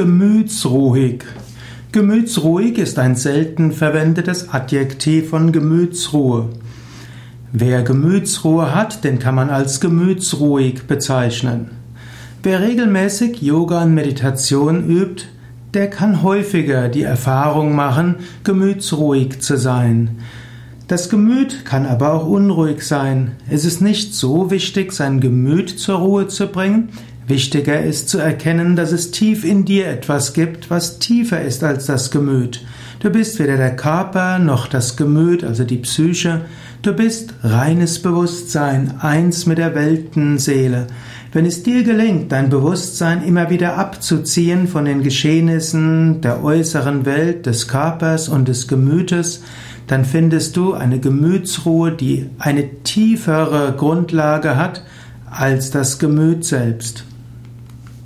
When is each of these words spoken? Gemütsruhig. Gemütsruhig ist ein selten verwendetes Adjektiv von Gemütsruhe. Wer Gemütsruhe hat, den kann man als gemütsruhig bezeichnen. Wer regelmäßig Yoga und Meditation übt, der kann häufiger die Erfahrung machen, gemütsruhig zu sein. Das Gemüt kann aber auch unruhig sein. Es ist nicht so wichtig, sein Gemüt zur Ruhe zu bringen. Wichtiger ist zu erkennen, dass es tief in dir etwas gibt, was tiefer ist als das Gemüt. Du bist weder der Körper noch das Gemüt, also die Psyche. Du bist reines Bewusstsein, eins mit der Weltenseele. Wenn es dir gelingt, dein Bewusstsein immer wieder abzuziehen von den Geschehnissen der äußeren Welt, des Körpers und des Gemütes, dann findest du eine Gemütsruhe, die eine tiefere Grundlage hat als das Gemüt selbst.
Gemütsruhig. 0.00 1.24
Gemütsruhig 1.92 2.78
ist 2.78 2.98
ein 2.98 3.16
selten 3.16 3.70
verwendetes 3.70 4.48
Adjektiv 4.48 5.28
von 5.28 5.52
Gemütsruhe. 5.52 6.48
Wer 7.52 7.82
Gemütsruhe 7.82 8.74
hat, 8.74 9.04
den 9.04 9.18
kann 9.18 9.34
man 9.34 9.50
als 9.50 9.78
gemütsruhig 9.78 10.84
bezeichnen. 10.84 11.72
Wer 12.42 12.62
regelmäßig 12.62 13.42
Yoga 13.42 13.82
und 13.82 13.92
Meditation 13.92 14.88
übt, 14.88 15.24
der 15.74 15.90
kann 15.90 16.22
häufiger 16.22 16.88
die 16.88 17.02
Erfahrung 17.02 17.74
machen, 17.74 18.14
gemütsruhig 18.42 19.42
zu 19.42 19.58
sein. 19.58 20.16
Das 20.88 21.10
Gemüt 21.10 21.66
kann 21.66 21.84
aber 21.84 22.14
auch 22.14 22.26
unruhig 22.26 22.82
sein. 22.82 23.32
Es 23.50 23.66
ist 23.66 23.82
nicht 23.82 24.14
so 24.14 24.50
wichtig, 24.50 24.92
sein 24.92 25.20
Gemüt 25.20 25.68
zur 25.68 25.98
Ruhe 25.98 26.26
zu 26.26 26.46
bringen. 26.46 26.88
Wichtiger 27.30 27.82
ist 27.82 28.10
zu 28.10 28.18
erkennen, 28.18 28.76
dass 28.76 28.92
es 28.92 29.12
tief 29.12 29.44
in 29.44 29.64
dir 29.64 29.86
etwas 29.86 30.34
gibt, 30.34 30.68
was 30.68 30.98
tiefer 30.98 31.40
ist 31.40 31.64
als 31.64 31.86
das 31.86 32.10
Gemüt. 32.10 32.62
Du 32.98 33.08
bist 33.08 33.38
weder 33.38 33.56
der 33.56 33.76
Körper 33.76 34.38
noch 34.38 34.66
das 34.66 34.98
Gemüt, 34.98 35.42
also 35.42 35.64
die 35.64 35.78
Psyche. 35.78 36.42
Du 36.82 36.92
bist 36.92 37.32
reines 37.42 38.02
Bewusstsein, 38.02 38.96
eins 39.00 39.46
mit 39.46 39.56
der 39.56 39.74
Weltenseele. 39.74 40.88
Wenn 41.32 41.46
es 41.46 41.62
dir 41.62 41.84
gelingt, 41.84 42.32
dein 42.32 42.50
Bewusstsein 42.50 43.22
immer 43.22 43.48
wieder 43.48 43.78
abzuziehen 43.78 44.68
von 44.68 44.84
den 44.84 45.02
Geschehnissen 45.02 46.20
der 46.20 46.42
äußeren 46.42 47.06
Welt, 47.06 47.46
des 47.46 47.68
Körpers 47.68 48.28
und 48.28 48.48
des 48.48 48.68
Gemütes, 48.68 49.42
dann 49.86 50.04
findest 50.04 50.56
du 50.56 50.74
eine 50.74 50.98
Gemütsruhe, 50.98 51.92
die 51.92 52.28
eine 52.38 52.82
tiefere 52.82 53.74
Grundlage 53.76 54.56
hat 54.56 54.82
als 55.30 55.70
das 55.70 55.98
Gemüt 55.98 56.44
selbst. 56.44 57.04